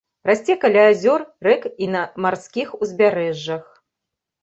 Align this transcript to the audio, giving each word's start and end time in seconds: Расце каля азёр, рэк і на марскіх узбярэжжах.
Расце 0.27 0.55
каля 0.63 0.85
азёр, 0.93 1.21
рэк 1.49 1.69
і 1.85 1.91
на 1.99 2.03
марскіх 2.27 2.67
узбярэжжах. 2.83 3.65